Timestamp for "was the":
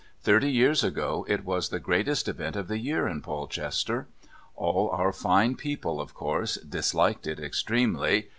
1.45-1.79